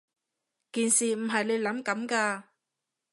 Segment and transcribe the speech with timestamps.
[0.73, 2.43] 件事唔係你諗噉㗎